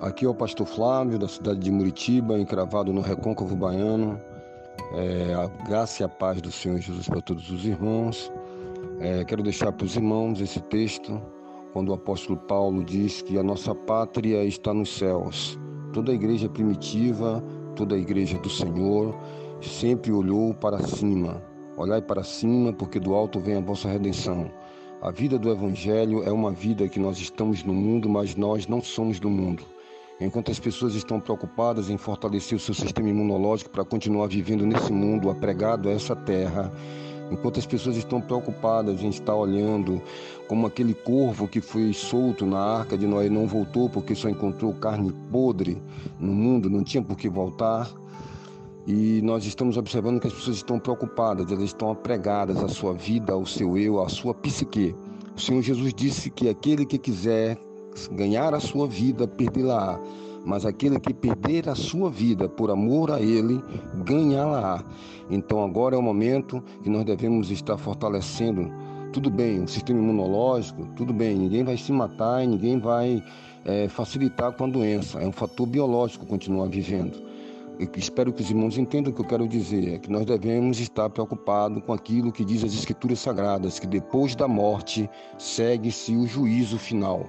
[0.00, 4.20] Aqui é o pastor Flávio, da cidade de Muritiba, encravado no Recôncavo Baiano.
[4.92, 8.30] É, a graça e a paz do Senhor Jesus para todos os irmãos.
[8.98, 11.22] É, quero deixar para os irmãos esse texto,
[11.72, 15.56] quando o apóstolo Paulo diz que a nossa pátria está nos céus.
[15.92, 17.42] Toda a igreja primitiva,
[17.76, 19.16] toda a igreja do Senhor,
[19.62, 21.40] sempre olhou para cima.
[21.76, 24.50] Olhai para cima, porque do alto vem a vossa redenção.
[25.00, 28.82] A vida do Evangelho é uma vida que nós estamos no mundo, mas nós não
[28.82, 29.73] somos do mundo.
[30.24, 34.90] Enquanto as pessoas estão preocupadas em fortalecer o seu sistema imunológico para continuar vivendo nesse
[34.90, 36.72] mundo apregado a essa terra,
[37.30, 40.00] enquanto as pessoas estão preocupadas em estar olhando
[40.48, 44.72] como aquele corvo que foi solto na arca de Noé não voltou porque só encontrou
[44.72, 45.82] carne podre
[46.18, 47.90] no mundo, não tinha por que voltar.
[48.86, 53.34] E nós estamos observando que as pessoas estão preocupadas, elas estão apregadas à sua vida,
[53.34, 54.94] ao seu eu, à sua psique.
[55.36, 57.58] O Senhor Jesus disse que aquele que quiser
[58.12, 60.00] ganhar a sua vida, perdê-la.
[60.44, 63.62] Mas aquele que perder a sua vida por amor a Ele,
[64.04, 64.84] ganhá-la.
[65.30, 68.70] Então agora é o momento que nós devemos estar fortalecendo.
[69.12, 73.22] Tudo bem, o sistema imunológico, tudo bem, ninguém vai se matar e ninguém vai
[73.64, 75.18] é, facilitar com a doença.
[75.20, 77.22] É um fator biológico continuar vivendo.
[77.78, 80.78] Eu espero que os irmãos entendam o que eu quero dizer, é que nós devemos
[80.78, 86.24] estar preocupados com aquilo que diz as Escrituras Sagradas, que depois da morte segue-se o
[86.24, 87.26] juízo final.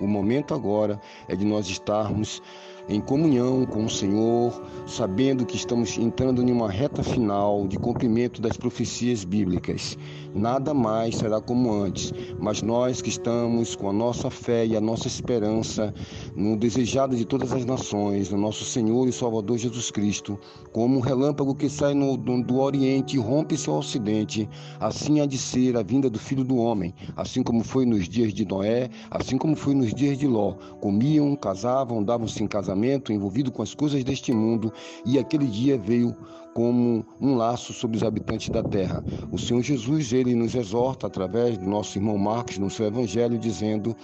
[0.00, 2.42] O momento agora é de nós estarmos
[2.88, 4.52] em comunhão com o Senhor,
[4.86, 9.96] sabendo que estamos entrando em uma reta final de cumprimento das profecias bíblicas.
[10.34, 14.80] Nada mais será como antes, mas nós que estamos com a nossa fé e a
[14.80, 15.94] nossa esperança
[16.36, 20.38] no desejado de todas as nações, no nosso Senhor e Salvador Jesus Cristo,
[20.72, 24.48] como um relâmpago que sai no, do, do Oriente e rompe-se ao Ocidente,
[24.80, 28.34] assim há de ser a vinda do Filho do Homem, assim como foi nos dias
[28.34, 30.54] de Noé, assim como foi nos dias de Ló.
[30.80, 34.72] Comiam, casavam, davam-se em casamento casamento, envolvido com as coisas deste mundo,
[35.06, 36.14] e aquele dia veio
[36.52, 39.04] como um laço sobre os habitantes da terra.
[39.30, 43.96] O Senhor Jesus, ele nos exorta através do nosso irmão Marcos no seu evangelho, dizendo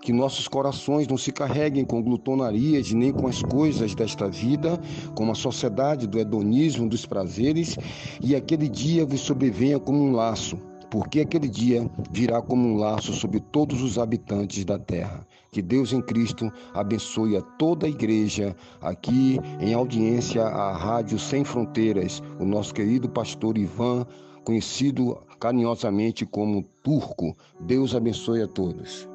[0.00, 4.80] que nossos corações não se carreguem com glutonarias nem com as coisas desta vida,
[5.14, 7.76] como a sociedade do hedonismo, dos prazeres,
[8.22, 10.56] e aquele dia vos sobrevenha como um laço
[10.90, 15.20] porque aquele dia virá como um laço sobre todos os habitantes da terra.
[15.50, 21.44] Que Deus em Cristo abençoe a toda a igreja aqui em audiência à Rádio Sem
[21.44, 24.06] Fronteiras, o nosso querido pastor Ivan,
[24.44, 27.36] conhecido carinhosamente como Turco.
[27.60, 29.08] Deus abençoe a todos.